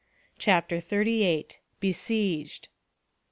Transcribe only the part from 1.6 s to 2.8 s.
BESIEGED.